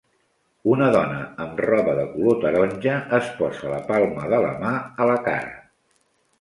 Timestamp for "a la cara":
5.07-5.57